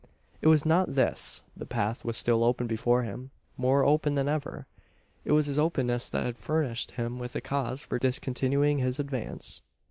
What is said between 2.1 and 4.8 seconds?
still open before him more open than ever.